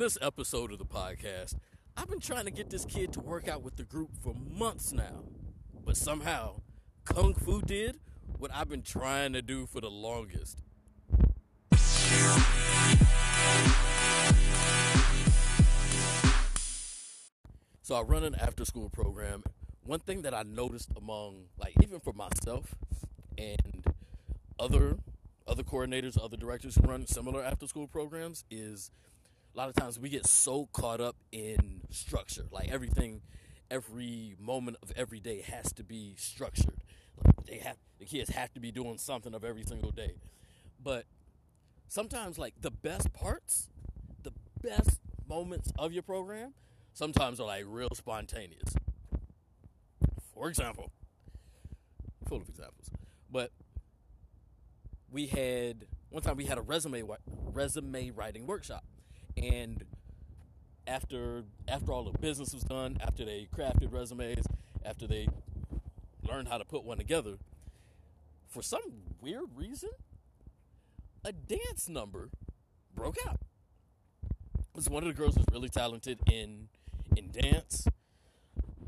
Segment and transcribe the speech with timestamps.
[0.00, 1.56] this episode of the podcast,
[1.94, 4.92] I've been trying to get this kid to work out with the group for months
[4.94, 5.24] now.
[5.84, 6.62] But somehow,
[7.04, 8.00] Kung Fu did
[8.38, 10.62] what I've been trying to do for the longest.
[17.82, 19.44] So I run an after school program.
[19.84, 22.74] One thing that I noticed among like even for myself
[23.36, 23.84] and
[24.58, 24.96] other
[25.46, 28.90] other coordinators, other directors who run similar after school programs is
[29.54, 32.44] a lot of times we get so caught up in structure.
[32.50, 33.22] Like everything
[33.70, 36.82] every moment of every day has to be structured.
[37.24, 40.14] Like they have the kids have to be doing something of every single day.
[40.82, 41.04] But
[41.88, 43.68] sometimes like the best parts,
[44.22, 44.32] the
[44.62, 46.54] best moments of your program
[46.92, 48.74] sometimes are like real spontaneous.
[50.34, 50.90] For example,
[52.28, 52.90] full of examples.
[53.30, 53.50] But
[55.10, 57.02] we had one time we had a resume
[57.52, 58.84] resume writing workshop,
[59.42, 59.84] and
[60.86, 64.44] after after all the business was done, after they crafted resumes,
[64.84, 65.28] after they
[66.28, 67.38] learned how to put one together,
[68.48, 68.82] for some
[69.20, 69.90] weird reason,
[71.24, 72.30] a dance number
[72.94, 73.40] broke out.
[74.72, 76.68] Because one of the girls was really talented in
[77.16, 77.86] in dance.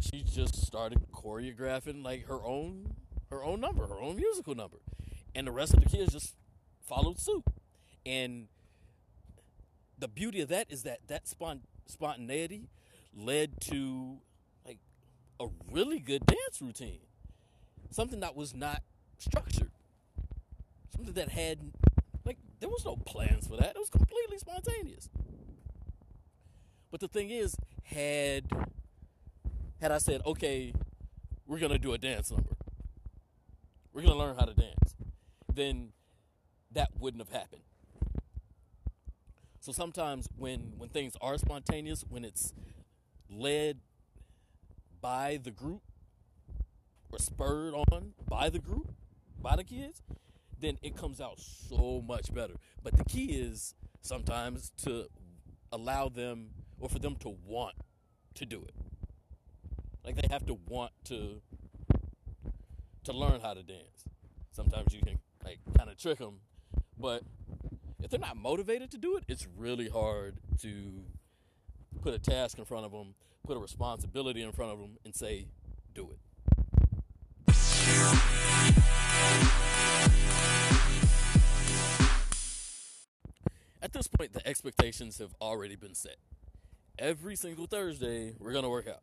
[0.00, 2.94] She just started choreographing like her own
[3.30, 4.78] her own number, her own musical number
[5.34, 6.34] and the rest of the kids just
[6.86, 7.44] followed suit.
[8.04, 8.48] And
[10.00, 12.68] the beauty of that is that that spont- spontaneity
[13.14, 14.18] led to
[14.66, 14.78] like
[15.38, 17.00] a really good dance routine,
[17.90, 18.82] something that was not
[19.18, 19.70] structured,
[20.94, 21.58] something that had
[22.24, 23.70] like there was no plans for that.
[23.70, 25.08] It was completely spontaneous.
[26.90, 27.54] But the thing is,
[27.84, 28.44] had
[29.80, 30.72] had I said, okay,
[31.46, 32.56] we're gonna do a dance number,
[33.92, 34.94] we're gonna learn how to dance
[35.54, 35.92] then
[36.72, 37.62] that wouldn't have happened.
[39.60, 42.54] So sometimes when when things are spontaneous, when it's
[43.28, 43.78] led
[45.00, 45.82] by the group
[47.12, 48.92] or spurred on by the group,
[49.40, 50.02] by the kids,
[50.58, 52.54] then it comes out so much better.
[52.82, 55.06] But the key is sometimes to
[55.70, 56.50] allow them
[56.80, 57.74] or for them to want
[58.34, 58.74] to do it.
[60.04, 61.42] Like they have to want to
[63.04, 64.04] to learn how to dance.
[64.52, 66.40] Sometimes you can like kind of trick them.
[66.98, 67.22] But
[68.02, 71.04] if they're not motivated to do it, it's really hard to
[72.02, 75.14] put a task in front of them, put a responsibility in front of them, and
[75.14, 75.46] say,
[75.94, 76.18] do it.
[83.82, 86.16] At this point, the expectations have already been set.
[86.98, 89.02] Every single Thursday, we're going to work out.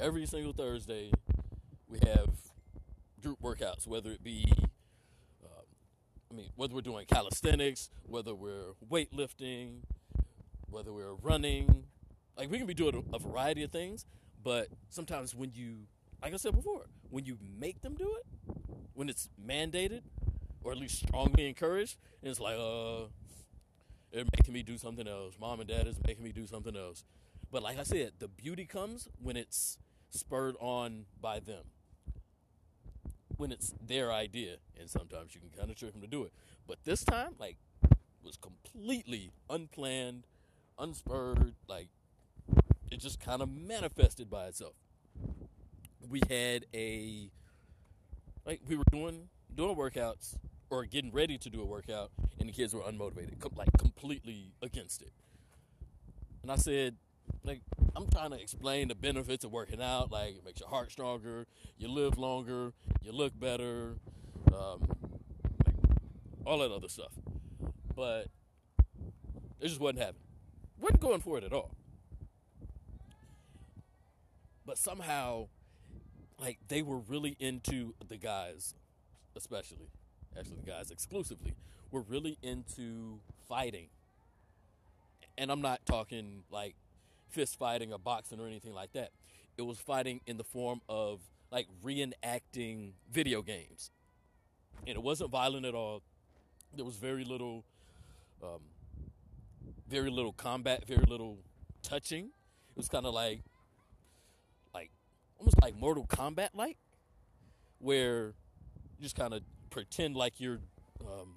[0.00, 1.12] Every single Thursday,
[1.88, 2.30] we have
[3.22, 4.50] group workouts, whether it be
[6.30, 9.78] I mean, whether we're doing calisthenics, whether we're weightlifting,
[10.68, 11.84] whether we're running,
[12.36, 14.04] like we can be doing a, variety of things.
[14.42, 15.86] But sometimes when you,
[16.22, 18.56] like I said before, when you make them do it,
[18.94, 20.02] when it's mandated
[20.62, 23.06] or at least strongly encouraged, and it's like, uh,
[24.12, 25.34] they're making me do something else.
[25.40, 27.04] Mom and dad is making me do something else.
[27.50, 29.78] But like I said, the beauty comes when it's
[30.10, 31.64] spurred on by them
[33.36, 36.32] when it's their idea, and sometimes you can kind of trick them to do it.
[36.66, 37.56] But this time, like,
[38.22, 40.26] was completely unplanned,
[40.78, 41.54] unspurred.
[41.68, 41.88] Like,
[42.90, 44.74] it just kind of manifested by itself.
[46.08, 47.30] We had a
[48.44, 50.36] like we were doing doing workouts
[50.70, 55.02] or getting ready to do a workout, and the kids were unmotivated, like completely against
[55.02, 55.12] it.
[56.42, 56.96] And I said,
[57.44, 57.60] like
[57.94, 60.10] I'm trying to explain the benefits of working out.
[60.10, 61.46] Like it makes your heart stronger,
[61.78, 62.72] you live longer,
[63.02, 63.96] you look better,
[64.52, 64.88] um,
[65.64, 65.74] like
[66.44, 67.12] all that other stuff.
[67.94, 68.26] But
[69.60, 70.22] it just wasn't happening.
[70.78, 71.70] wasn't going for it at all.
[74.66, 75.48] But somehow,
[76.38, 78.74] like they were really into the guys,
[79.36, 79.88] especially,
[80.36, 81.54] actually the guys exclusively,
[81.90, 83.88] were really into fighting.
[85.38, 86.74] And I'm not talking like
[87.36, 89.10] fist fighting or boxing or anything like that.
[89.58, 91.20] It was fighting in the form of
[91.52, 93.90] like reenacting video games.
[94.86, 96.02] And it wasn't violent at all.
[96.74, 97.64] There was very little,
[98.42, 98.60] um,
[99.86, 101.36] very little combat, very little
[101.82, 102.24] touching.
[102.24, 103.42] It was kind of like,
[104.72, 104.90] like
[105.38, 106.78] almost like Mortal Kombat like,
[107.78, 108.32] where
[108.98, 110.60] you just kind of pretend like you're,
[111.02, 111.34] um,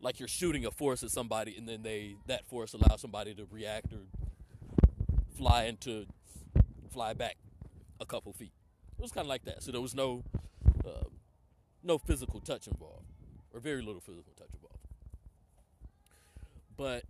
[0.00, 3.46] like you're shooting a force at somebody, and then they that force allows somebody to
[3.50, 4.00] react or
[5.38, 6.06] fly into
[6.90, 7.36] fly back
[8.00, 8.52] a couple feet.
[8.98, 9.62] It was kind of like that.
[9.62, 10.24] So there was no
[10.84, 11.08] uh,
[11.82, 13.06] no physical touch involved,
[13.54, 14.78] or very little physical touch involved.
[16.76, 17.04] But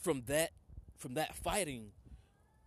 [0.00, 0.52] from that
[0.96, 1.92] from that fighting,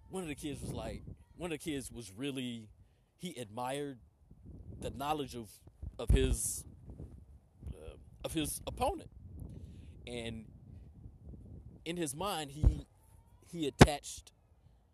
[0.10, 1.02] one of the kids was like,
[1.36, 2.68] one of the kids was really
[3.18, 3.98] he admired
[4.80, 5.50] the knowledge of
[5.98, 6.64] of his
[7.74, 9.10] uh, of his opponent,
[10.06, 10.46] and
[11.86, 12.86] in his mind he
[13.52, 14.32] he attached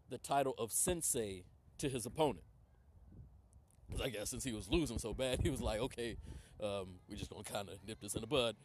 [0.09, 1.43] the title of sensei
[1.77, 2.43] to his opponent.
[3.87, 6.17] Because I guess since he was losing so bad, he was like, okay,
[6.61, 8.55] um, we're just gonna kind of nip this in the bud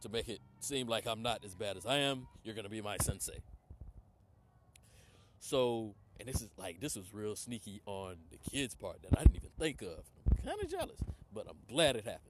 [0.00, 2.26] to make it seem like I'm not as bad as I am.
[2.42, 3.38] You're gonna be my sensei.
[5.40, 9.22] So, and this is like this was real sneaky on the kid's part that I
[9.22, 10.04] didn't even think of.
[10.30, 11.00] I'm kind of jealous,
[11.32, 12.20] but I'm glad it happened.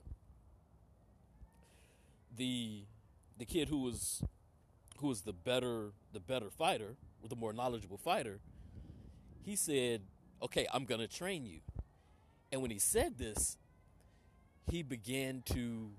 [2.36, 2.84] The
[3.38, 4.22] the kid who was
[4.98, 8.40] who was the better the better fighter, or the more knowledgeable fighter,
[9.44, 10.02] he said,
[10.42, 11.60] "Okay, I'm gonna train you."
[12.52, 13.58] And when he said this,
[14.70, 15.90] he began to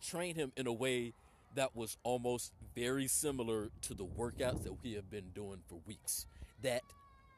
[0.00, 1.14] train him in a way
[1.54, 6.26] that was almost very similar to the workouts that we have been doing for weeks.
[6.62, 6.82] That,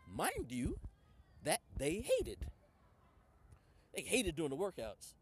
[0.07, 0.79] mind you,
[1.45, 2.47] that they hated.
[3.95, 5.15] They hated doing the workouts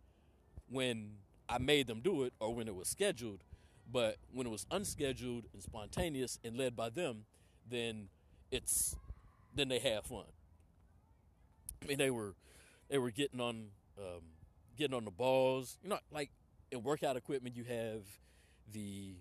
[0.68, 1.18] when
[1.48, 3.44] I made them do it or when it was scheduled.
[3.90, 7.24] But when it was unscheduled and spontaneous and led by them,
[7.68, 8.08] then
[8.50, 8.96] it's
[9.54, 10.24] then they have fun.
[11.82, 12.34] I mean, they were
[12.88, 13.68] they were getting on
[13.98, 14.22] um,
[14.76, 15.78] getting on the balls.
[15.82, 16.30] You know, like
[16.70, 18.02] in workout equipment, you have
[18.72, 19.14] the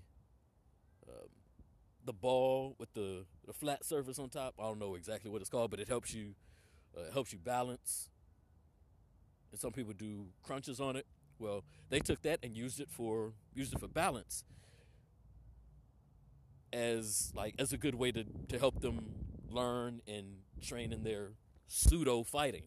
[1.08, 1.30] um,
[2.06, 4.56] the ball with the the flat surface on top.
[4.60, 6.36] I don't know exactly what it's called, but it helps you
[6.98, 8.10] uh, helps you balance.
[9.52, 11.06] And some people do crunches on it.
[11.40, 14.44] Well, they took that and used it for used it for balance
[16.74, 19.14] as like as a good way to to help them
[19.50, 21.32] learn and train in their
[21.68, 22.64] pseudo fighting.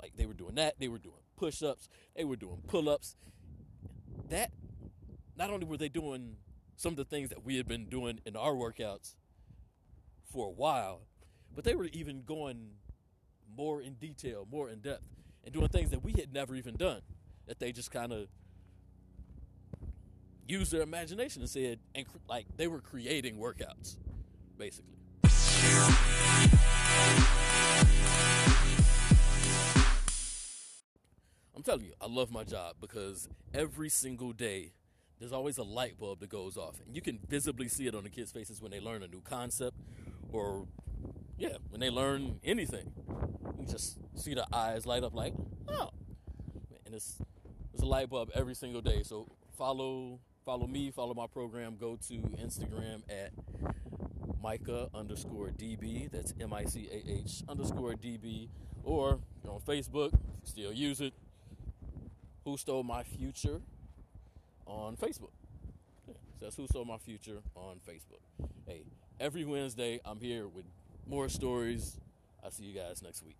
[0.00, 3.16] Like they were doing that, they were doing push-ups, they were doing pull-ups.
[4.28, 4.52] That
[5.36, 6.36] not only were they doing
[6.76, 9.14] some of the things that we had been doing in our workouts
[10.32, 11.02] for a while,
[11.54, 12.70] but they were even going
[13.54, 15.04] more in detail, more in depth,
[15.44, 17.02] and doing things that we had never even done.
[17.46, 18.28] That they just kind of
[20.46, 23.96] used their imagination and said, and cr- like they were creating workouts,
[24.58, 24.94] basically.
[31.54, 34.72] I'm telling you, I love my job because every single day
[35.18, 36.80] there's always a light bulb that goes off.
[36.86, 39.20] And you can visibly see it on the kids' faces when they learn a new
[39.20, 39.76] concept
[40.32, 40.66] or,
[41.36, 42.92] yeah, when they learn anything.
[43.60, 45.34] You just see the eyes light up like,
[45.68, 45.90] oh.
[46.86, 47.18] And it's,
[47.74, 49.02] it's a light bulb every single day.
[49.02, 49.26] So
[49.56, 51.76] follow follow me, follow my program.
[51.78, 53.30] Go to Instagram at
[54.42, 56.10] Micah underscore DB.
[56.10, 58.48] That's M I C A H underscore DB.
[58.82, 60.12] Or on Facebook,
[60.44, 61.12] still use it.
[62.44, 63.60] Who Stole My Future
[64.66, 65.32] on Facebook.
[66.08, 68.22] Yeah, that's Who Stole My Future on Facebook.
[68.66, 68.84] Hey,
[69.20, 70.64] every Wednesday I'm here with
[71.06, 71.98] more stories.
[72.42, 73.36] I'll see you guys next week.